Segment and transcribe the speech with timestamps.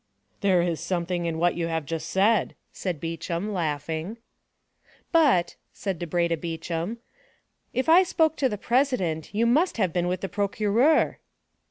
[0.39, 4.17] "There is something in what you have just said," said Beauchamp, laughing.
[5.11, 6.99] "But," said Debray to Beauchamp,
[7.71, 11.19] "if I spoke to the president, you must have been with the procureur."